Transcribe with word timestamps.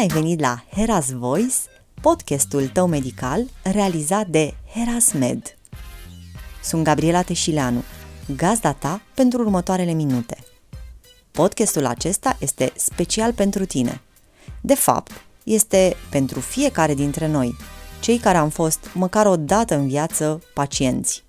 ai 0.00 0.06
venit 0.06 0.40
la 0.40 0.64
Heras 0.76 1.10
Voice, 1.10 1.54
podcastul 2.00 2.68
tău 2.68 2.86
medical 2.86 3.46
realizat 3.62 4.26
de 4.26 4.54
Heras 4.74 5.12
Med. 5.12 5.56
Sunt 6.62 6.84
Gabriela 6.84 7.22
Teșileanu, 7.22 7.82
gazda 8.36 8.72
ta 8.72 9.02
pentru 9.14 9.40
următoarele 9.40 9.92
minute. 9.92 10.36
Podcastul 11.30 11.86
acesta 11.86 12.36
este 12.38 12.72
special 12.76 13.32
pentru 13.32 13.64
tine. 13.64 14.00
De 14.60 14.74
fapt, 14.74 15.24
este 15.44 15.96
pentru 16.10 16.40
fiecare 16.40 16.94
dintre 16.94 17.26
noi, 17.26 17.56
cei 18.00 18.18
care 18.18 18.38
am 18.38 18.48
fost 18.48 18.90
măcar 18.94 19.26
o 19.26 19.36
dată 19.36 19.74
în 19.74 19.88
viață 19.88 20.42
pacienți. 20.54 21.24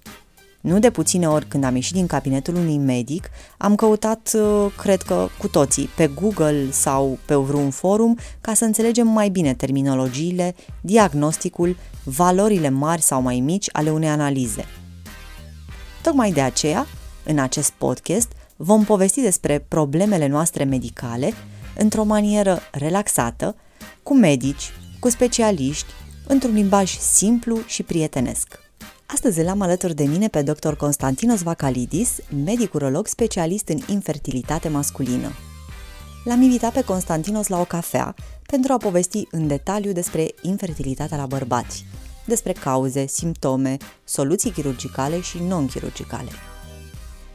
Nu 0.61 0.79
de 0.79 0.89
puține 0.89 1.29
ori 1.29 1.45
când 1.45 1.63
am 1.63 1.75
ieșit 1.75 1.93
din 1.93 2.07
cabinetul 2.07 2.55
unui 2.55 2.77
medic, 2.77 3.29
am 3.57 3.75
căutat, 3.75 4.31
uh, 4.33 4.73
cred 4.77 5.01
că 5.01 5.27
cu 5.37 5.47
toții, 5.47 5.89
pe 5.95 6.07
Google 6.07 6.71
sau 6.71 7.17
pe 7.25 7.35
vreun 7.35 7.69
forum 7.69 8.17
ca 8.41 8.53
să 8.53 8.65
înțelegem 8.65 9.07
mai 9.07 9.29
bine 9.29 9.53
terminologiile, 9.53 10.55
diagnosticul, 10.81 11.77
valorile 12.03 12.69
mari 12.69 13.01
sau 13.01 13.21
mai 13.21 13.39
mici 13.39 13.69
ale 13.71 13.89
unei 13.89 14.09
analize. 14.09 14.65
Tocmai 16.01 16.31
de 16.31 16.41
aceea, 16.41 16.85
în 17.25 17.39
acest 17.39 17.71
podcast, 17.71 18.31
vom 18.55 18.83
povesti 18.83 19.21
despre 19.21 19.65
problemele 19.67 20.27
noastre 20.27 20.63
medicale 20.63 21.33
într-o 21.77 22.03
manieră 22.03 22.59
relaxată, 22.71 23.55
cu 24.03 24.15
medici, 24.15 24.71
cu 24.99 25.09
specialiști, 25.09 25.91
într-un 26.27 26.53
limbaj 26.53 26.97
simplu 26.97 27.59
și 27.65 27.83
prietenesc. 27.83 28.70
Astăzi 29.13 29.43
l-am 29.43 29.61
alături 29.61 29.95
de 29.95 30.03
mine 30.03 30.27
pe 30.27 30.41
dr. 30.41 30.73
Constantinos 30.73 31.41
Vacalidis, 31.41 32.19
medic 32.43 32.73
urolog 32.73 33.07
specialist 33.07 33.67
în 33.67 33.79
infertilitate 33.87 34.69
masculină. 34.69 35.31
L-am 36.23 36.41
invitat 36.41 36.73
pe 36.73 36.83
Constantinos 36.83 37.47
la 37.47 37.59
o 37.59 37.63
cafea 37.63 38.15
pentru 38.45 38.73
a 38.73 38.77
povesti 38.77 39.27
în 39.31 39.47
detaliu 39.47 39.91
despre 39.91 40.27
infertilitatea 40.41 41.17
la 41.17 41.25
bărbați, 41.25 41.85
despre 42.25 42.51
cauze, 42.51 43.07
simptome, 43.07 43.77
soluții 44.03 44.51
chirurgicale 44.51 45.21
și 45.21 45.37
non-chirurgicale. 45.47 46.29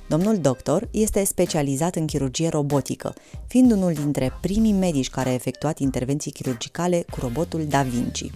Domnul 0.09 0.39
doctor 0.39 0.89
este 0.91 1.25
specializat 1.25 1.97
în 1.97 2.07
chirurgie 2.07 2.49
robotică, 2.49 3.15
fiind 3.47 3.73
unul 3.73 3.93
dintre 3.93 4.33
primii 4.41 4.73
medici 4.73 5.11
care 5.11 5.29
a 5.29 5.35
efectuat 5.35 5.79
intervenții 5.79 6.33
chirurgicale 6.33 7.05
cu 7.11 7.21
robotul 7.21 7.67
Da 7.69 7.83
Vinci. 7.83 8.31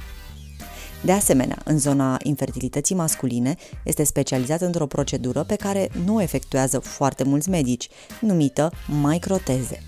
De 1.05 1.13
asemenea, 1.13 1.59
în 1.65 1.79
zona 1.79 2.17
infertilității 2.23 2.95
masculine, 2.95 3.55
este 3.85 4.05
specializat 4.05 4.61
într-o 4.61 4.87
procedură 4.87 5.43
pe 5.43 5.57
care 5.57 5.89
nu 6.05 6.15
o 6.15 6.21
efectuează 6.21 6.79
foarte 6.79 7.25
mulți 7.25 7.49
medici, 7.49 7.89
numită 8.21 8.73
microteze. 9.03 9.83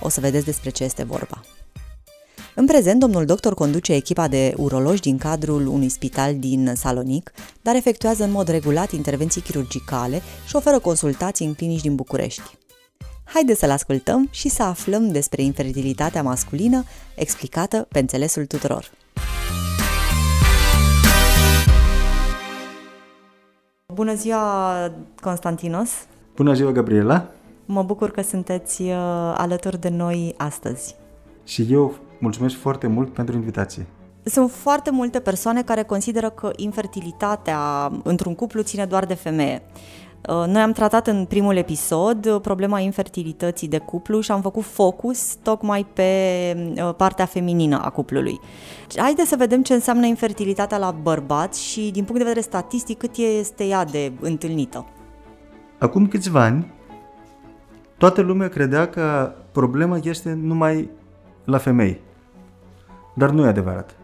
O 0.00 0.08
să 0.08 0.20
vedeți 0.20 0.44
despre 0.44 0.70
ce 0.70 0.84
este 0.84 1.04
vorba. 1.04 1.40
În 2.54 2.66
prezent, 2.66 3.00
domnul 3.00 3.24
doctor 3.24 3.54
conduce 3.54 3.94
echipa 3.94 4.28
de 4.28 4.54
urologi 4.56 5.00
din 5.00 5.18
cadrul 5.18 5.66
unui 5.66 5.88
spital 5.88 6.38
din 6.38 6.72
Salonic, 6.76 7.32
dar 7.62 7.74
efectuează 7.74 8.24
în 8.24 8.30
mod 8.30 8.48
regulat 8.48 8.92
intervenții 8.92 9.40
chirurgicale 9.40 10.22
și 10.46 10.56
oferă 10.56 10.78
consultații 10.78 11.46
în 11.46 11.54
clinici 11.54 11.80
din 11.80 11.94
București. 11.94 12.56
Haideți 13.24 13.58
să-l 13.58 13.70
ascultăm 13.70 14.28
și 14.30 14.48
să 14.48 14.62
aflăm 14.62 15.10
despre 15.10 15.42
infertilitatea 15.42 16.22
masculină 16.22 16.84
explicată 17.14 17.86
pe 17.90 17.98
înțelesul 17.98 18.46
tuturor. 18.46 18.90
Bună 23.94 24.14
ziua, 24.14 24.74
Constantinos! 25.20 25.90
Bună 26.34 26.52
ziua, 26.52 26.72
Gabriela! 26.72 27.30
Mă 27.64 27.82
bucur 27.82 28.10
că 28.10 28.22
sunteți 28.22 28.82
uh, 28.82 28.96
alături 29.36 29.80
de 29.80 29.88
noi 29.88 30.34
astăzi. 30.36 30.94
Și 31.44 31.66
eu 31.70 31.94
mulțumesc 32.20 32.56
foarte 32.56 32.86
mult 32.86 33.12
pentru 33.12 33.36
invitație. 33.36 33.86
Sunt 34.22 34.50
foarte 34.50 34.90
multe 34.90 35.20
persoane 35.20 35.62
care 35.62 35.82
consideră 35.82 36.30
că 36.30 36.50
infertilitatea 36.56 37.90
într-un 38.02 38.34
cuplu 38.34 38.62
ține 38.62 38.84
doar 38.84 39.04
de 39.06 39.14
femeie. 39.14 39.62
Uh, 40.26 40.44
noi 40.46 40.62
am 40.62 40.72
tratat 40.72 41.06
în 41.06 41.24
primul 41.24 41.56
episod 41.56 42.26
uh, 42.26 42.40
problema 42.40 42.80
infertilității 42.80 43.68
de 43.68 43.78
cuplu 43.78 44.20
și 44.20 44.30
am 44.30 44.40
făcut 44.40 44.64
focus 44.64 45.34
tocmai 45.34 45.86
pe 45.92 46.12
uh, 46.76 46.94
partea 46.96 47.24
feminină 47.24 47.80
a 47.84 47.90
cuplului. 47.90 48.40
Haideți 48.96 49.28
să 49.28 49.36
vedem 49.36 49.62
ce 49.62 49.74
înseamnă 49.74 50.06
infertilitatea 50.06 50.78
la 50.78 50.90
bărbați 50.90 51.64
și 51.64 51.80
din 51.80 52.04
punct 52.04 52.18
de 52.18 52.26
vedere 52.26 52.40
statistic 52.40 52.98
cât 52.98 53.16
este 53.16 53.64
ea 53.64 53.84
de 53.84 54.12
întâlnită. 54.20 54.86
Acum 55.78 56.06
câțiva 56.06 56.42
ani, 56.42 56.72
toată 57.98 58.20
lumea 58.20 58.48
credea 58.48 58.88
că 58.88 59.32
problema 59.52 59.98
este 60.02 60.38
numai 60.42 60.90
la 61.44 61.58
femei. 61.58 62.00
Dar 63.14 63.30
nu 63.30 63.44
e 63.44 63.48
adevărat. 63.48 63.96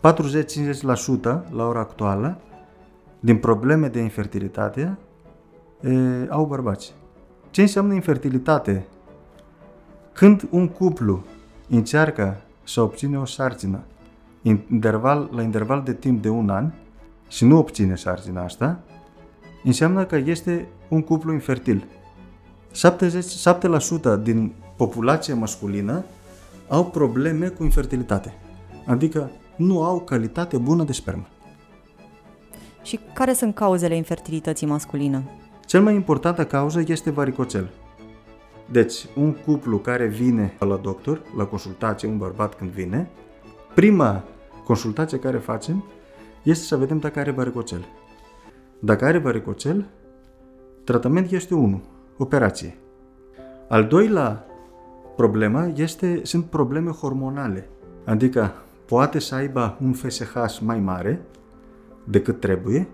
40-50% 0.00 1.50
la 1.50 1.66
ora 1.66 1.80
actuală 1.80 2.40
din 3.20 3.36
probleme 3.36 3.88
de 3.88 4.00
infertilitate 4.00 4.98
e, 5.80 5.90
au 6.28 6.44
bărbați. 6.44 6.94
Ce 7.50 7.60
înseamnă 7.60 7.94
infertilitate? 7.94 8.86
Când 10.12 10.48
un 10.50 10.68
cuplu 10.68 11.24
încearcă 11.68 12.36
să 12.64 12.80
obține 12.80 13.18
o 13.18 13.24
sarcină 13.24 13.80
interval, 14.42 15.30
la 15.32 15.42
interval 15.42 15.82
de 15.82 15.94
timp 15.94 16.22
de 16.22 16.28
un 16.28 16.48
an 16.48 16.72
și 17.28 17.44
nu 17.44 17.58
obține 17.58 17.96
sarcina 17.96 18.42
asta, 18.42 18.80
înseamnă 19.64 20.04
că 20.04 20.16
este 20.16 20.68
un 20.88 21.02
cuplu 21.02 21.32
infertil. 21.32 21.84
77% 24.18 24.22
din 24.22 24.52
populația 24.76 25.34
masculină 25.34 26.04
au 26.68 26.86
probleme 26.86 27.48
cu 27.48 27.64
infertilitate, 27.64 28.32
adică 28.86 29.30
nu 29.56 29.82
au 29.82 30.00
calitate 30.00 30.56
bună 30.58 30.84
de 30.84 30.92
spermă. 30.92 31.26
Și 32.82 33.00
care 33.14 33.32
sunt 33.32 33.54
cauzele 33.54 33.96
infertilității 33.96 34.66
masculine? 34.66 35.24
Cel 35.66 35.82
mai 35.82 35.94
importantă 35.94 36.46
cauză 36.46 36.82
este 36.86 37.10
varicocel. 37.10 37.70
Deci, 38.70 39.06
un 39.16 39.32
cuplu 39.32 39.78
care 39.78 40.06
vine 40.06 40.56
la 40.58 40.76
doctor, 40.76 41.22
la 41.36 41.44
consultație, 41.44 42.08
un 42.08 42.18
bărbat 42.18 42.54
când 42.54 42.70
vine, 42.70 43.10
prima 43.74 44.24
consultație 44.64 45.18
care 45.18 45.36
facem 45.36 45.84
este 46.42 46.64
să 46.64 46.76
vedem 46.76 46.98
dacă 46.98 47.18
are 47.18 47.30
varicocel. 47.30 47.84
Dacă 48.78 49.04
are 49.04 49.18
varicocel, 49.18 49.86
tratament 50.84 51.30
este 51.30 51.54
unul, 51.54 51.80
operație. 52.16 52.76
Al 53.68 53.86
doilea 53.86 54.44
problema 55.16 55.72
este, 55.76 56.20
sunt 56.22 56.44
probleme 56.44 56.90
hormonale, 56.90 57.68
adică 58.04 58.52
poate 58.86 59.18
să 59.18 59.34
aibă 59.34 59.78
un 59.82 59.92
FSH 59.92 60.58
mai 60.60 60.80
mare, 60.80 61.22
decât 62.04 62.40
trebuie 62.40 62.88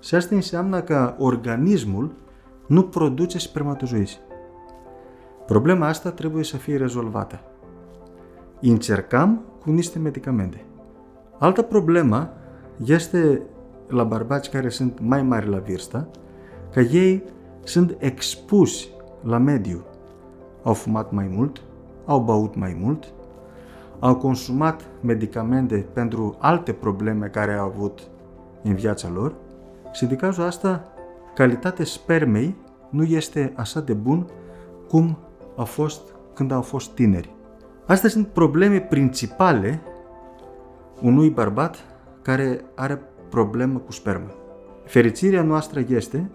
și 0.00 0.14
asta 0.14 0.34
înseamnă 0.34 0.80
că 0.80 1.14
organismul 1.18 2.12
nu 2.66 2.82
produce 2.82 3.38
spermatozoizi. 3.38 4.20
Problema 5.46 5.86
asta 5.86 6.10
trebuie 6.10 6.44
să 6.44 6.56
fie 6.56 6.76
rezolvată. 6.76 7.40
Încercăm 8.60 9.42
cu 9.60 9.70
niște 9.70 9.98
medicamente. 9.98 10.64
Altă 11.38 11.62
problemă 11.62 12.30
este 12.84 13.42
la 13.88 14.04
bărbați 14.04 14.50
care 14.50 14.68
sunt 14.68 15.00
mai 15.00 15.22
mari 15.22 15.48
la 15.48 15.58
vârstă, 15.58 16.08
că 16.72 16.80
ei 16.80 17.22
sunt 17.64 17.96
expuși 17.98 18.88
la 19.22 19.38
mediu. 19.38 19.84
Au 20.62 20.72
fumat 20.72 21.12
mai 21.12 21.30
mult, 21.30 21.62
au 22.04 22.20
băut 22.20 22.54
mai 22.54 22.76
mult, 22.80 23.12
au 23.98 24.16
consumat 24.16 24.84
medicamente 25.00 25.86
pentru 25.92 26.36
alte 26.38 26.72
probleme 26.72 27.26
care 27.26 27.52
au 27.52 27.66
avut 27.66 28.00
în 28.68 28.74
viața 28.74 29.08
lor 29.08 29.34
și 29.92 30.06
de 30.06 30.16
cazul 30.16 30.44
asta 30.44 30.84
calitatea 31.34 31.84
spermei 31.84 32.56
nu 32.90 33.02
este 33.02 33.52
așa 33.56 33.80
de 33.80 33.92
bun 33.92 34.26
cum 34.88 35.18
a 35.56 35.62
fost 35.62 36.00
când 36.34 36.52
au 36.52 36.62
fost 36.62 36.90
tineri. 36.90 37.34
Astea 37.86 38.08
sunt 38.08 38.26
probleme 38.26 38.80
principale 38.80 39.80
unui 41.02 41.30
bărbat 41.30 41.76
care 42.22 42.64
are 42.74 43.02
problemă 43.28 43.78
cu 43.78 43.92
spermă. 43.92 44.30
Fericirea 44.84 45.42
noastră 45.42 45.82
este 45.88 46.30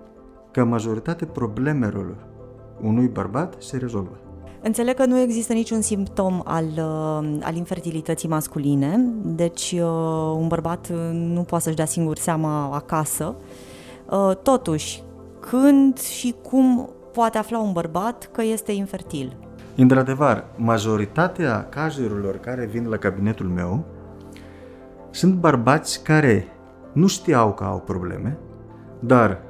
că 0.51 0.63
majoritatea 0.63 1.27
problemelor 1.27 2.15
unui 2.81 3.07
bărbat 3.07 3.55
se 3.61 3.77
rezolvă. 3.77 4.17
Înțeleg 4.65 4.95
că 4.95 5.05
nu 5.05 5.19
există 5.19 5.53
niciun 5.53 5.81
simptom 5.81 6.41
al, 6.43 6.65
uh, 6.65 7.37
al 7.41 7.55
infertilității 7.55 8.29
masculine, 8.29 9.05
deci 9.21 9.71
uh, 9.71 10.35
un 10.37 10.47
bărbat 10.47 10.89
nu 11.11 11.41
poate 11.41 11.63
să-și 11.63 11.75
dea 11.75 11.85
singur 11.85 12.17
seama 12.17 12.69
acasă. 12.73 13.35
Uh, 14.09 14.31
totuși, 14.43 15.03
când 15.39 15.99
și 15.99 16.35
cum 16.41 16.89
poate 17.13 17.37
afla 17.37 17.59
un 17.59 17.71
bărbat 17.71 18.29
că 18.31 18.43
este 18.43 18.71
infertil? 18.71 19.35
Într-adevăr, 19.75 20.45
majoritatea 20.55 21.69
cazurilor 21.69 22.37
care 22.37 22.65
vin 22.65 22.87
la 22.87 22.97
cabinetul 22.97 23.47
meu 23.47 23.83
sunt 25.09 25.33
bărbați 25.33 26.03
care 26.03 26.47
nu 26.91 27.07
știau 27.07 27.53
că 27.53 27.63
au 27.63 27.79
probleme, 27.79 28.37
dar 28.99 29.41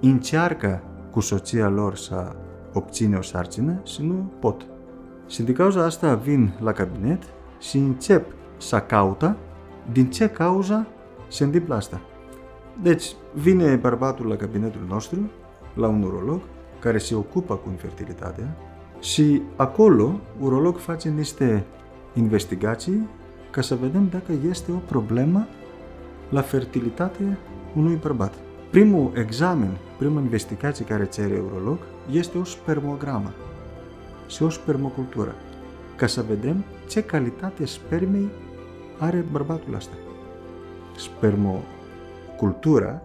încearcă 0.00 0.82
cu 1.10 1.20
soția 1.20 1.68
lor 1.68 1.96
să 1.96 2.32
obține 2.72 3.16
o 3.16 3.22
sarcină 3.22 3.80
și 3.84 4.02
nu 4.02 4.32
pot. 4.40 4.66
Și 5.28 5.42
din 5.42 5.54
cauza 5.54 5.84
asta 5.84 6.14
vin 6.14 6.54
la 6.60 6.72
cabinet 6.72 7.22
și 7.60 7.76
încep 7.76 8.26
să 8.56 8.78
caută 8.78 9.36
din 9.92 10.10
ce 10.10 10.28
cauza 10.28 10.86
se 11.28 11.44
întâmplă 11.44 11.74
asta. 11.74 12.00
Deci, 12.82 13.14
vine 13.34 13.74
bărbatul 13.74 14.26
la 14.26 14.36
cabinetul 14.36 14.86
nostru, 14.88 15.30
la 15.74 15.88
un 15.88 16.02
urolog, 16.02 16.40
care 16.78 16.98
se 16.98 17.14
ocupă 17.14 17.54
cu 17.54 17.68
infertilitatea 17.70 18.56
și 19.00 19.42
acolo 19.56 20.20
urolog 20.40 20.76
face 20.76 21.08
niște 21.08 21.64
investigații 22.14 23.08
ca 23.50 23.60
să 23.60 23.74
vedem 23.74 24.08
dacă 24.08 24.32
este 24.48 24.72
o 24.72 24.76
problemă 24.76 25.46
la 26.28 26.40
fertilitate 26.40 27.38
unui 27.76 27.94
bărbat. 27.94 28.34
Primul 28.70 29.12
examen, 29.14 29.70
prima 29.98 30.20
investigație 30.20 30.84
care 30.84 31.06
cere 31.06 31.42
urolog 31.46 31.78
este 32.10 32.38
o 32.38 32.44
spermogramă 32.44 33.32
și 34.26 34.42
o 34.42 34.48
spermocultură, 34.48 35.34
ca 35.96 36.06
să 36.06 36.22
vedem 36.22 36.64
ce 36.88 37.04
calitate 37.04 37.66
spermei 37.66 38.28
are 38.98 39.24
bărbatul 39.30 39.74
ăsta. 39.74 39.94
Spermocultura 40.96 43.02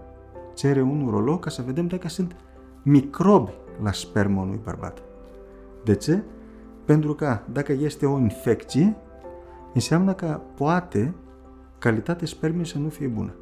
cere 0.53 0.81
un 0.81 1.01
urolog 1.01 1.43
ca 1.43 1.49
să 1.49 1.61
vedem 1.65 1.87
dacă 1.87 2.07
sunt 2.07 2.35
microbi 2.83 3.51
la 3.83 3.91
sperma 3.91 4.41
unui 4.41 4.59
bărbat. 4.63 5.01
De 5.83 5.95
ce? 5.95 6.23
Pentru 6.85 7.13
că 7.13 7.39
dacă 7.51 7.71
este 7.71 8.05
o 8.05 8.19
infecție, 8.19 8.95
înseamnă 9.73 10.13
că 10.13 10.39
poate 10.55 11.13
calitatea 11.77 12.27
spermei 12.27 12.65
să 12.65 12.77
nu 12.77 12.89
fie 12.89 13.07
bună. 13.07 13.33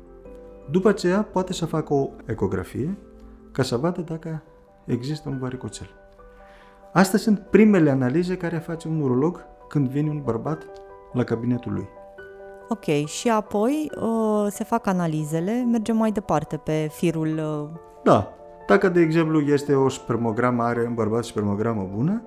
După 0.71 0.89
aceea 0.89 1.23
poate 1.23 1.53
să 1.53 1.65
facă 1.65 1.93
o 1.93 2.09
ecografie 2.25 2.97
ca 3.51 3.63
să 3.63 3.77
vadă 3.77 4.01
dacă 4.01 4.43
există 4.85 5.29
un 5.29 5.39
varicocel. 5.39 5.89
Astea 6.93 7.19
sunt 7.19 7.39
primele 7.39 7.89
analize 7.89 8.37
care 8.37 8.57
face 8.57 8.87
un 8.87 9.01
urolog 9.01 9.45
când 9.67 9.87
vine 9.87 10.09
un 10.09 10.21
bărbat 10.23 10.65
la 11.13 11.23
cabinetul 11.23 11.73
lui. 11.73 11.87
Ok, 12.69 13.05
și 13.05 13.29
apoi 13.29 13.91
uh, 14.01 14.47
se 14.49 14.63
fac 14.63 14.87
analizele, 14.87 15.65
mergem 15.71 15.97
mai 15.97 16.11
departe 16.11 16.57
pe 16.57 16.89
firul... 16.91 17.37
Uh... 17.37 17.79
Da, 18.03 18.33
dacă 18.67 18.89
de 18.89 19.01
exemplu 19.01 19.39
este 19.39 19.75
o 19.75 19.89
spermogramă, 19.89 20.63
are 20.63 20.85
un 20.87 20.93
bărbat 20.93 21.23
spermogramă 21.23 21.89
bună, 21.95 22.21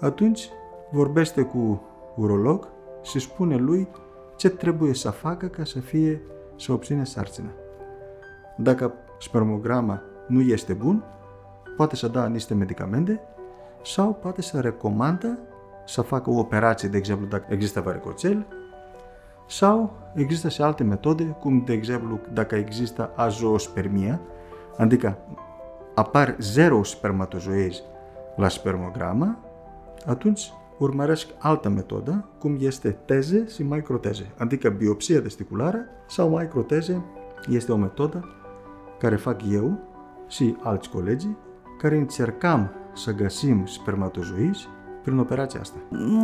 atunci 0.00 0.48
vorbește 0.90 1.42
cu 1.42 1.82
urolog 2.16 2.68
și 3.02 3.18
spune 3.18 3.56
lui 3.56 3.88
ce 4.36 4.48
trebuie 4.48 4.94
să 4.94 5.10
facă 5.10 5.46
ca 5.46 5.64
să 5.64 5.78
fie 5.78 6.22
să 6.56 6.72
obține 6.72 7.04
sarcină. 7.04 7.50
Dacă 8.56 8.92
spermograma 9.20 10.02
nu 10.26 10.40
este 10.40 10.72
bun, 10.72 11.04
poate 11.76 11.96
să 11.96 12.08
da 12.08 12.26
niște 12.26 12.54
medicamente 12.54 13.20
sau 13.84 14.12
poate 14.12 14.42
să 14.42 14.60
recomandă 14.60 15.38
să 15.86 16.00
facă 16.00 16.30
o 16.30 16.38
operație, 16.38 16.88
de 16.88 16.96
exemplu, 16.96 17.26
dacă 17.26 17.46
există 17.48 17.80
varicocel, 17.80 18.46
sau 19.48 19.96
există 20.14 20.48
și 20.48 20.62
alte 20.62 20.82
metode, 20.82 21.24
cum 21.24 21.64
de 21.64 21.72
exemplu 21.72 22.20
dacă 22.32 22.54
există 22.54 23.12
azoospermia, 23.16 24.20
adică 24.76 25.18
apar 25.94 26.36
zero 26.38 26.82
spermatozoizi 26.82 27.82
la 28.36 28.48
spermogramă, 28.48 29.38
atunci 30.06 30.52
urmăresc 30.78 31.26
altă 31.38 31.68
metodă, 31.68 32.28
cum 32.38 32.56
este 32.60 32.90
teze 32.90 33.46
și 33.48 33.62
microteze, 33.62 34.32
adică 34.38 34.68
biopsia 34.68 35.20
testiculară 35.20 35.78
sau 36.08 36.38
microteze. 36.38 37.04
Este 37.48 37.72
o 37.72 37.76
metodă 37.76 38.28
care 38.98 39.16
fac 39.16 39.40
eu 39.50 39.78
și 40.28 40.56
alți 40.62 40.90
colegi 40.90 41.26
care 41.84 41.96
încercam 41.96 42.70
să 42.94 43.12
găsim 43.12 43.66
spermatozoizi 43.66 44.68
prin 45.02 45.18
operația 45.18 45.60
asta. 45.60 45.76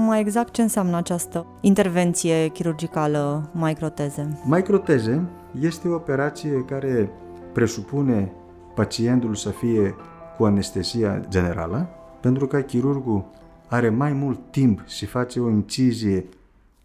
Mai 0.06 0.20
exact 0.20 0.52
ce 0.52 0.62
înseamnă 0.62 0.96
această 0.96 1.46
intervenție 1.60 2.48
chirurgicală 2.48 3.50
microteze? 3.52 4.40
Microteze 4.44 5.28
este 5.60 5.88
o 5.88 5.94
operație 5.94 6.64
care 6.64 7.10
presupune 7.52 8.32
pacientul 8.74 9.34
să 9.34 9.48
fie 9.48 9.94
cu 10.36 10.44
anestesia 10.44 11.20
generală, 11.28 11.88
pentru 12.20 12.46
că 12.46 12.60
chirurgul 12.60 13.24
are 13.68 13.88
mai 13.88 14.12
mult 14.12 14.38
timp 14.50 14.86
și 14.86 15.06
face 15.06 15.40
o 15.40 15.50
incizie 15.50 16.24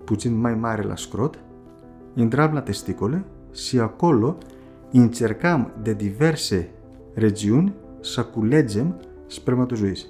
puțin 0.03 0.39
mai 0.39 0.55
mare 0.55 0.81
la 0.81 0.95
scrot, 0.95 1.39
intram 2.13 2.53
la 2.53 2.61
testicole 2.61 3.25
și 3.53 3.79
acolo 3.79 4.37
încercam 4.91 5.71
de 5.81 5.93
diverse 5.93 6.69
regiuni 7.13 7.73
să 8.05 8.23
culegem 8.23 8.95
spermatozoizi. 9.27 10.07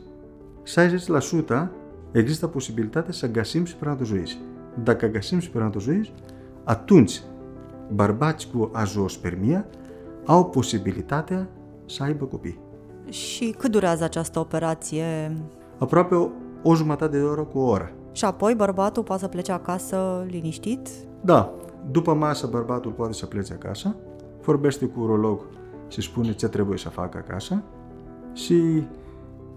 60% 1.65 1.67
există 2.11 2.47
posibilitatea 2.47 3.13
să 3.13 3.31
găsim 3.31 3.65
spermatozoizi. 3.65 4.39
Dacă 4.83 5.07
găsim 5.07 5.39
spermatozoizi, 5.39 6.13
atunci 6.63 7.21
bărbați 7.93 8.47
cu 8.53 8.69
azoospermia 8.73 9.65
au 10.25 10.45
posibilitatea 10.45 11.49
să 11.85 12.03
aibă 12.03 12.25
copii. 12.25 12.59
Și 13.09 13.55
cât 13.57 13.71
durează 13.71 14.03
această 14.03 14.39
operație? 14.39 15.37
Aproape 15.77 16.15
o, 16.15 16.29
o 16.63 16.75
jumătate 16.75 17.17
de 17.17 17.23
oră 17.23 17.43
cu 17.43 17.59
o 17.59 17.69
oră. 17.69 17.91
Și 18.11 18.25
apoi 18.25 18.55
bărbatul 18.55 19.03
poate 19.03 19.21
să 19.21 19.27
plece 19.27 19.51
acasă 19.51 20.25
liniștit? 20.27 20.89
Da. 21.21 21.53
După 21.91 22.13
masă 22.13 22.47
bărbatul 22.47 22.91
poate 22.91 23.13
să 23.13 23.25
plece 23.25 23.53
acasă, 23.53 23.95
vorbește 24.41 24.85
cu 24.85 24.99
urolog 24.99 25.45
și 25.87 26.01
spune 26.01 26.33
ce 26.33 26.47
trebuie 26.47 26.77
să 26.77 26.89
facă 26.89 27.17
acasă 27.17 27.63
și 28.35 28.83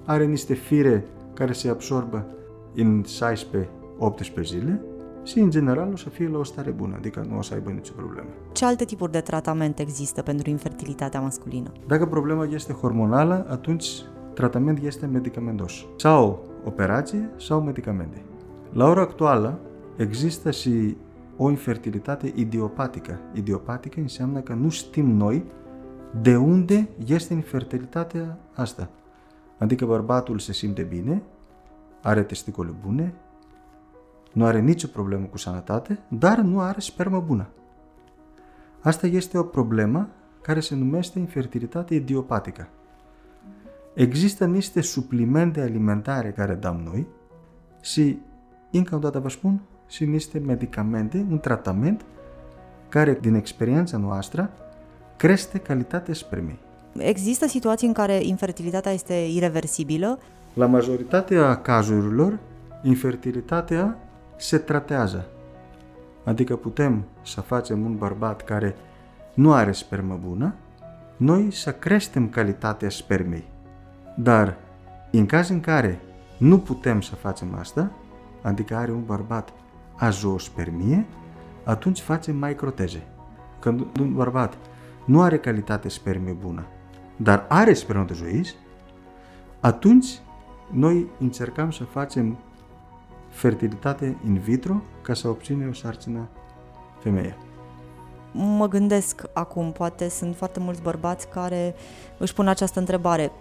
are 0.05 0.25
niște 0.25 0.55
fire 0.55 1.05
care 1.35 1.53
se 1.53 1.69
absorbă 1.69 2.27
în 2.75 3.05
16-18 3.05 4.43
zile 4.43 4.83
și, 5.25 5.39
în 5.39 5.51
general, 5.51 5.93
o 5.93 5.97
să 5.97 6.09
fie 6.09 6.29
la 6.29 6.39
o 6.39 6.45
stare 6.45 6.71
bună, 6.71 6.95
adică 6.97 7.27
nu 7.29 7.39
o 7.39 7.43
să 7.43 7.55
aibă 7.55 7.71
nicio 7.71 7.93
problemă. 7.97 8.29
Ce 8.53 8.65
alte 8.65 8.85
tipuri 8.85 9.13
de 9.13 9.21
tratament 9.21 9.79
există 9.79 10.23
pentru 10.23 10.51
infertilitatea 10.51 11.21
masculină? 11.21 11.73
Dacă 11.87 12.07
problema 12.07 12.45
este 12.45 12.73
hormonală, 12.73 13.47
atunci 13.49 13.87
tratament 14.35 14.83
este 14.83 15.07
medicamentos. 15.07 15.73
Sau 15.97 16.45
operație 16.65 17.31
sau 17.37 17.61
medicamente. 17.61 18.23
La 18.73 18.89
ora 18.89 19.01
actuală 19.01 19.61
există 19.97 20.51
și 20.51 20.97
o 21.37 21.51
infertilitate 21.51 22.33
idiopatică. 22.35 23.19
Idiopatică 23.33 24.01
înseamnă 24.01 24.41
că 24.41 24.53
nu 24.53 24.69
știm 24.69 25.11
noi 25.11 25.45
de 26.23 26.37
unde 26.37 26.89
este 27.07 27.35
infertilitatea 27.35 28.39
asta. 28.55 28.91
Adică 29.59 29.87
bărbatul 29.87 30.39
se 30.39 30.53
simte 30.53 30.83
bine, 30.83 31.23
are 32.03 32.23
testicole 32.23 32.75
bune, 32.83 33.15
nu 34.33 34.45
are 34.45 34.61
nicio 34.61 34.87
problemă 34.87 35.27
cu 35.27 35.39
sănătate, 35.39 35.99
dar 36.09 36.39
nu 36.39 36.61
are 36.61 36.81
spermă 36.81 37.21
bună. 37.21 37.49
Asta 38.81 39.07
este 39.07 39.39
o 39.39 39.43
problemă 39.43 40.09
care 40.43 40.61
se 40.61 40.75
numește 40.75 41.19
infertilitate 41.19 41.95
idiopatică. 41.95 42.69
Există 43.95 44.47
niște 44.47 44.81
suplimente 44.81 45.61
alimentare 45.61 46.31
care 46.31 46.55
dăm 46.55 46.81
noi 46.85 47.07
și, 47.81 48.19
încă 48.73 48.95
o 48.95 48.99
dată 48.99 49.19
vă 49.19 49.29
spun, 49.29 49.61
și 49.89 50.05
niște 50.05 50.39
medicamente, 50.39 51.27
un 51.31 51.39
tratament 51.39 52.05
care, 52.89 53.19
din 53.21 53.35
experiența 53.35 53.97
noastră, 53.97 54.51
crește 55.19 55.59
calitatea 55.59 56.15
spermei. 56.15 56.59
Există 56.97 57.47
situații 57.47 57.87
în 57.87 57.93
care 57.93 58.21
infertilitatea 58.23 58.93
este 58.93 59.15
irreversibilă? 59.15 60.19
La 60.55 60.67
majoritatea 60.67 61.57
cazurilor, 61.57 62.39
infertilitatea 62.83 63.99
se 64.37 64.59
tratează. 64.59 65.27
Adică 66.25 66.57
putem 66.57 67.05
să 67.23 67.41
facem 67.41 67.85
un 67.85 67.97
bărbat 67.97 68.45
care 68.45 68.77
nu 69.35 69.53
are 69.53 69.73
spermă 69.73 70.21
bună, 70.27 70.55
noi 71.17 71.53
să 71.53 71.73
creștem 71.73 72.29
calitatea 72.29 72.91
spermei. 72.91 73.45
Dar 74.17 74.57
în 75.11 75.27
caz 75.27 75.49
în 75.49 75.61
care 75.61 76.01
nu 76.39 76.59
putem 76.59 77.01
să 77.01 77.15
facem 77.15 77.55
asta, 77.59 77.91
adică 78.43 78.77
are 78.77 78.91
un 78.91 79.05
bărbat 79.05 79.53
azoospermie, 79.97 81.07
atunci 81.65 82.01
facem 82.01 82.37
microteze. 82.37 83.03
Când 83.59 83.87
un 84.01 84.15
bărbat 84.15 84.57
nu 85.09 85.23
are 85.23 85.39
calitate 85.39 85.89
spermie 85.89 86.33
bună, 86.33 86.67
dar 87.17 87.47
are 87.49 87.73
spermatozoizi, 87.73 88.55
atunci 89.61 90.07
noi 90.71 91.07
încercăm 91.19 91.71
să 91.71 91.85
facem 91.85 92.39
fertilitate 93.29 94.17
in 94.27 94.39
vitro 94.39 94.83
ca 95.03 95.15
să 95.15 95.29
obținem 95.29 95.69
o 95.69 95.73
sarcină 95.73 96.29
femeie. 96.99 97.37
Mă 98.33 98.69
gândesc 98.69 99.23
acum, 99.33 99.73
poate 99.73 100.09
sunt 100.09 100.37
foarte 100.37 100.61
mulți 100.61 100.83
bărbați 100.83 101.29
care 101.29 101.75
își 102.19 102.35
pun 102.35 102.49
această 102.49 102.79
întrebare. 102.79 103.33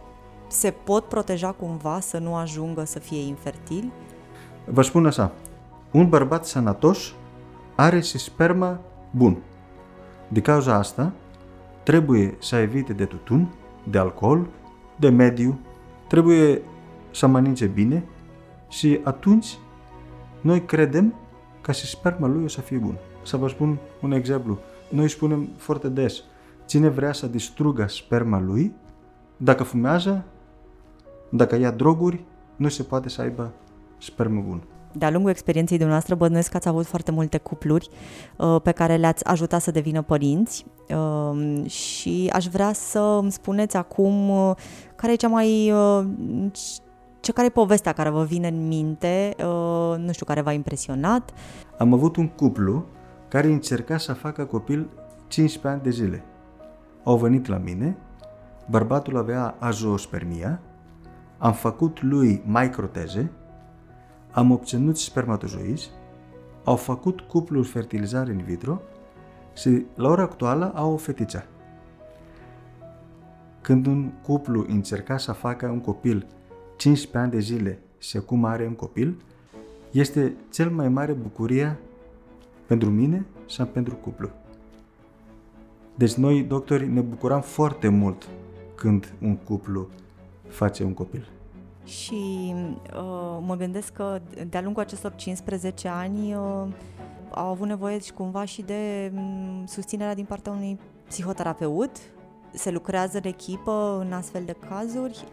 Se 0.47 0.71
pot 0.71 1.05
proteja 1.05 1.51
cumva 1.51 1.99
să 1.99 2.17
nu 2.17 2.35
ajungă 2.35 2.83
să 2.83 2.99
fie 2.99 3.21
infertili? 3.21 3.91
Vă 4.65 4.81
spun 4.81 5.05
așa, 5.05 5.31
un 5.91 6.09
bărbat 6.09 6.45
sănătos 6.45 7.13
are 7.75 7.99
și 7.99 8.17
spermă 8.17 8.79
bun. 9.11 9.37
De 10.27 10.41
cauza 10.41 10.75
asta, 10.75 11.11
trebuie 11.87 12.35
să 12.39 12.55
evite 12.55 12.93
de 12.93 13.05
tutun, 13.05 13.53
de 13.89 13.97
alcool, 13.97 14.47
de 14.95 15.09
mediu, 15.09 15.59
trebuie 16.07 16.61
să 17.11 17.27
mănânce 17.27 17.65
bine 17.65 18.03
și 18.69 18.99
atunci 19.03 19.57
noi 20.41 20.65
credem 20.65 21.13
ca 21.61 21.71
și 21.71 21.85
sperma 21.85 22.27
lui 22.27 22.43
o 22.43 22.47
să 22.47 22.61
fie 22.61 22.77
bună. 22.77 22.97
Să 23.23 23.37
vă 23.37 23.47
spun 23.47 23.77
un 24.01 24.11
exemplu. 24.11 24.59
Noi 24.89 25.09
spunem 25.09 25.49
foarte 25.57 25.89
des, 25.89 26.23
cine 26.65 26.89
vrea 26.89 27.13
să 27.13 27.27
distrugă 27.27 27.87
sperma 27.87 28.39
lui, 28.39 28.73
dacă 29.37 29.63
fumează, 29.63 30.25
dacă 31.29 31.55
ia 31.55 31.71
droguri, 31.71 32.23
nu 32.55 32.67
se 32.67 32.83
poate 32.83 33.09
să 33.09 33.21
aibă 33.21 33.53
spermă 33.97 34.43
bună. 34.47 34.61
De-a 34.97 35.11
lungul 35.11 35.29
experienței 35.29 35.77
dumneavoastră, 35.77 36.15
bănuiesc 36.15 36.51
că 36.51 36.57
ați 36.57 36.67
avut 36.67 36.85
foarte 36.85 37.11
multe 37.11 37.37
cupluri 37.37 37.89
uh, 38.35 38.61
pe 38.63 38.71
care 38.71 38.95
le-ați 38.95 39.25
ajutat 39.25 39.61
să 39.61 39.71
devină 39.71 40.01
părinți 40.01 40.65
uh, 40.89 41.69
și 41.69 42.29
aș 42.33 42.45
vrea 42.45 42.73
să 42.73 42.99
îmi 42.99 43.31
spuneți 43.31 43.75
acum 43.75 44.29
uh, 44.29 44.55
care 44.95 45.11
e 45.11 45.15
cea 45.15 45.27
mai... 45.27 45.71
Uh, 45.71 46.05
ce 47.19 47.33
care 47.33 47.47
e 47.47 47.49
povestea 47.49 47.93
care 47.93 48.09
vă 48.09 48.23
vine 48.23 48.47
în 48.47 48.67
minte, 48.67 49.35
uh, 49.37 49.95
nu 49.97 50.11
știu, 50.11 50.25
care 50.25 50.41
v-a 50.41 50.51
impresionat? 50.51 51.31
Am 51.77 51.93
avut 51.93 52.15
un 52.15 52.27
cuplu 52.27 52.85
care 53.27 53.47
încerca 53.47 53.97
să 53.97 54.13
facă 54.13 54.45
copil 54.45 54.89
15 55.27 55.67
ani 55.67 55.81
de 55.81 55.89
zile. 55.89 56.23
Au 57.03 57.17
venit 57.17 57.47
la 57.47 57.57
mine, 57.57 57.97
bărbatul 58.69 59.17
avea 59.17 59.55
azoospermia, 59.59 60.61
am 61.37 61.53
făcut 61.53 62.01
lui 62.01 62.43
microteze, 62.45 63.31
am 64.37 64.51
obținut 64.51 64.97
spermatozoizi, 64.97 65.89
au 66.63 66.75
făcut 66.75 67.21
cuplul 67.21 67.63
fertilizare 67.63 68.31
in 68.31 68.43
vitro 68.43 68.81
și 69.55 69.85
la 69.95 70.09
ora 70.09 70.21
actuală 70.21 70.71
au 70.75 70.93
o 70.93 70.97
fetiță. 70.97 71.45
Când 73.61 73.85
un 73.85 74.11
cuplu 74.21 74.65
încerca 74.67 75.17
să 75.17 75.31
facă 75.31 75.67
un 75.67 75.79
copil 75.79 76.27
15 76.75 77.17
ani 77.17 77.31
de 77.31 77.39
zile 77.39 77.79
și 77.97 78.17
acum 78.17 78.45
are 78.45 78.65
un 78.65 78.73
copil, 78.73 79.21
este 79.91 80.33
cel 80.51 80.69
mai 80.69 80.89
mare 80.89 81.11
bucurie 81.11 81.77
pentru 82.67 82.89
mine 82.89 83.25
sau 83.45 83.65
pentru 83.65 83.95
cuplu. 83.95 84.29
Deci 85.95 86.13
noi, 86.13 86.43
doctori, 86.43 86.87
ne 86.87 87.01
bucuram 87.01 87.41
foarte 87.41 87.87
mult 87.87 88.27
când 88.75 89.13
un 89.21 89.35
cuplu 89.35 89.87
face 90.47 90.83
un 90.83 90.93
copil. 90.93 91.36
Și 91.87 92.53
uh, 92.95 93.37
mă 93.45 93.55
gândesc 93.57 93.93
că 93.93 94.21
de-a 94.49 94.61
lungul 94.61 94.81
acestor 94.81 95.15
15 95.15 95.87
ani 95.87 96.33
uh, 96.33 96.67
au 97.29 97.47
avut 97.49 97.67
nevoie 97.67 97.99
și 97.99 98.11
cumva 98.11 98.45
și 98.45 98.61
de 98.61 99.11
um, 99.15 99.65
susținerea 99.65 100.15
din 100.15 100.25
partea 100.25 100.51
unui 100.51 100.79
psihoterapeut. 101.07 101.91
Se 102.53 102.71
lucrează 102.71 103.19
de 103.19 103.27
echipă 103.27 104.03
în 104.05 104.11
astfel 104.13 104.43
de 104.45 104.55
cazuri. 104.69 105.23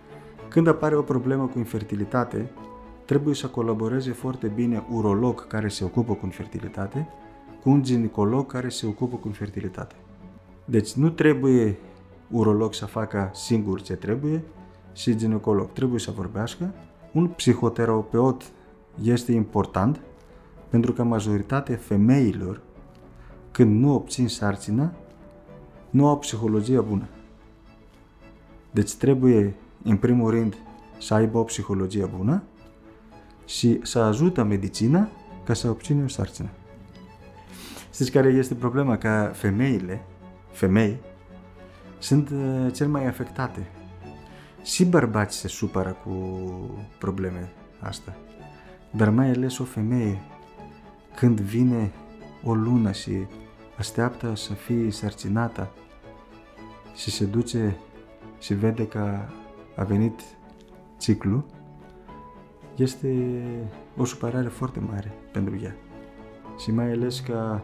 Când 0.49 0.67
apare 0.67 0.97
o 0.97 1.03
problemă 1.03 1.47
cu 1.47 1.59
infertilitate, 1.59 2.51
trebuie 3.05 3.35
să 3.35 3.47
colaboreze 3.47 4.13
foarte 4.13 4.47
bine 4.47 4.85
urolog 4.91 5.47
care 5.47 5.69
se 5.69 5.85
ocupă 5.85 6.15
cu 6.15 6.25
infertilitate 6.25 7.09
cu 7.63 7.71
un 7.71 7.83
ginecolog 7.83 8.47
care 8.47 8.69
se 8.69 8.87
ocupă 8.87 9.17
cu 9.17 9.27
infertilitate. 9.27 9.95
Deci 10.65 10.93
nu 10.93 11.11
trebuie 11.11 11.79
urolog 12.31 12.75
să 12.75 12.87
facă 12.87 13.31
singur 13.33 13.83
ce 13.83 13.95
trebuie 13.95 14.43
și 14.95 15.17
ginecolog. 15.17 15.73
Trebuie 15.73 16.01
să 16.01 16.11
vorbească. 16.11 16.75
Un 17.13 17.27
psihoterapeut 17.29 18.43
este 19.03 19.33
important 19.33 20.01
pentru 20.69 20.93
că 20.93 21.03
majoritatea 21.03 21.77
femeilor, 21.77 22.61
când 23.51 23.81
nu 23.81 23.95
obțin 23.95 24.29
sarcină, 24.29 24.93
nu 25.91 26.07
au 26.09 26.19
psihologia 26.19 26.81
bună. 26.81 27.09
Deci 28.71 28.95
trebuie, 28.95 29.55
în 29.83 29.97
primul 29.97 30.31
rând, 30.31 30.57
să 30.99 31.15
aibă 31.15 31.39
o 31.39 31.43
psihologie 31.43 32.05
bună 32.17 32.43
și 33.45 33.81
să 33.83 33.99
ajută 33.99 34.43
medicina 34.43 35.09
ca 35.45 35.55
să 35.55 35.69
obțină 35.69 36.05
o 36.05 36.09
sarcină. 36.09 36.49
Știți 37.93 38.11
care 38.11 38.29
este 38.29 38.55
problema? 38.55 38.99
Că 38.99 39.31
femeile, 39.33 40.05
femei, 40.51 40.97
sunt 41.99 42.31
uh, 42.31 42.73
cel 42.73 42.89
mai 42.89 43.07
afectate. 43.07 43.71
Și 44.65 44.85
bărbați 44.85 45.37
se 45.37 45.49
supără 45.49 45.97
cu 46.05 46.11
probleme 46.99 47.53
asta. 47.81 48.17
Dar 48.91 49.11
mai 49.11 49.29
ales 49.29 49.59
o 49.59 49.65
femeie, 49.65 50.21
când 51.17 51.41
vine 51.41 51.93
o 52.45 52.55
lună 52.55 52.93
și 52.93 53.27
așteaptă 53.79 54.35
să 54.35 54.53
fie 54.53 54.91
sarcinată 54.91 55.71
și 56.95 57.11
se 57.11 57.25
duce 57.25 57.77
și 58.39 58.55
vede 58.55 58.89
că 58.89 59.19
a 59.77 59.83
venit 59.83 60.21
ciclu, 60.99 61.45
este 62.77 63.43
o 63.97 64.05
supărare 64.05 64.49
foarte 64.49 64.81
mare 64.81 65.13
pentru 65.33 65.59
ea. 65.63 65.75
Și 66.59 66.71
mai 66.71 66.91
ales 66.91 67.21
că 67.21 67.61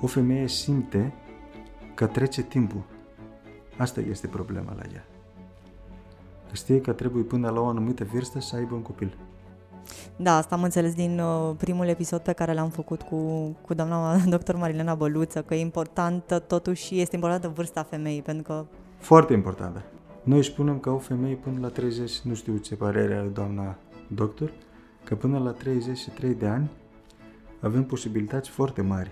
o 0.00 0.06
femeie 0.06 0.48
simte 0.48 1.14
că 1.94 2.06
trece 2.06 2.42
timpul. 2.42 2.82
Asta 3.76 4.00
este 4.00 4.26
problema 4.26 4.74
la 4.74 4.82
ea. 4.92 5.04
Că 6.52 6.58
știe 6.58 6.80
că 6.80 6.92
trebuie 6.92 7.22
până 7.22 7.50
la 7.50 7.60
o 7.60 7.66
anumită 7.66 8.04
vârstă 8.12 8.40
să 8.40 8.56
aibă 8.56 8.74
un 8.74 8.82
copil. 8.82 9.16
Da, 10.16 10.36
asta 10.36 10.54
am 10.54 10.62
înțeles 10.62 10.94
din 10.94 11.18
uh, 11.18 11.54
primul 11.58 11.86
episod 11.86 12.20
pe 12.20 12.32
care 12.32 12.52
l-am 12.52 12.68
făcut 12.68 13.02
cu, 13.02 13.16
cu 13.66 13.74
doamna 13.74 14.16
doctor 14.34 14.56
Marilena 14.56 14.94
Băluță, 14.94 15.42
că 15.42 15.54
e 15.54 15.60
importantă 15.60 16.38
totuși, 16.38 17.00
este 17.00 17.14
importantă 17.14 17.48
vârsta 17.48 17.82
femeii, 17.82 18.22
pentru 18.22 18.42
că... 18.42 18.64
Foarte 18.98 19.32
importantă. 19.32 19.82
Noi 20.22 20.44
spunem 20.44 20.78
că 20.78 20.90
o 20.90 20.98
femeie 20.98 21.34
până 21.34 21.60
la 21.60 21.68
30, 21.68 22.18
nu 22.18 22.34
știu 22.34 22.56
ce 22.56 22.76
părere 22.76 23.14
are 23.14 23.28
doamna 23.28 23.76
doctor, 24.06 24.52
că 25.04 25.14
până 25.14 25.38
la 25.38 25.50
33 25.50 26.34
de 26.34 26.46
ani 26.46 26.70
avem 27.60 27.84
posibilități 27.84 28.50
foarte 28.50 28.82
mari 28.82 29.10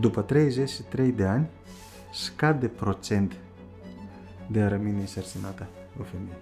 după 0.00 0.22
33 0.22 1.12
de 1.12 1.24
ani, 1.24 1.48
scade 2.12 2.66
procent 2.66 3.36
de 4.46 4.60
a 4.60 4.68
rămâne 4.68 5.00
însărcinată 5.00 5.66
o 6.00 6.02
femeie. 6.02 6.36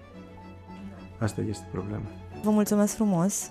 Asta 1.19 1.41
este 1.49 1.67
problema. 1.73 2.05
Vă 2.43 2.51
mulțumesc 2.51 2.95
frumos! 2.95 3.51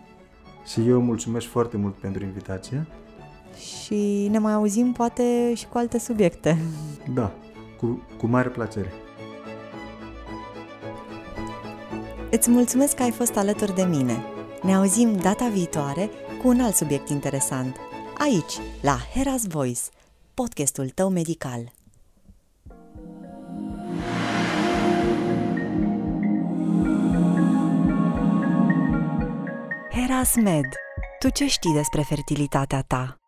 Și 0.65 0.87
eu 0.87 1.01
mulțumesc 1.01 1.47
foarte 1.47 1.77
mult 1.77 1.95
pentru 1.95 2.23
invitație. 2.23 2.87
Și 3.83 4.27
ne 4.31 4.37
mai 4.37 4.53
auzim 4.53 4.91
poate 4.91 5.53
și 5.53 5.67
cu 5.67 5.77
alte 5.77 5.99
subiecte. 5.99 6.57
Da, 7.13 7.31
cu, 7.77 8.01
cu 8.17 8.27
mare 8.27 8.49
plăcere. 8.49 8.91
Îți 12.31 12.49
mulțumesc 12.49 12.95
că 12.95 13.03
ai 13.03 13.11
fost 13.11 13.37
alături 13.37 13.75
de 13.75 13.83
mine. 13.83 14.23
Ne 14.63 14.75
auzim 14.75 15.17
data 15.17 15.47
viitoare 15.47 16.09
cu 16.41 16.47
un 16.47 16.59
alt 16.59 16.75
subiect 16.75 17.09
interesant. 17.09 17.75
Aici, 18.17 18.53
la 18.81 18.97
Heras 19.13 19.47
Voice, 19.47 19.81
podcastul 20.33 20.89
tău 20.89 21.09
medical. 21.09 21.74
Heras 30.25 30.43
Med. 30.43 30.65
Tu 31.19 31.29
ce 31.29 31.47
știi 31.47 31.73
despre 31.73 32.01
fertilitatea 32.01 32.81
ta? 32.81 33.24